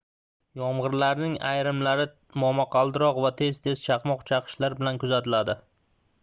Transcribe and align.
yomgʻirlarning 0.59 1.35
ayrimlari 1.49 2.07
momaqaldiroq 2.45 3.19
va 3.27 3.33
tez-tez 3.43 3.85
chaqmoq 3.89 4.25
chaqishlar 4.33 4.79
bilan 4.81 5.01
kuzatildi 5.05 5.59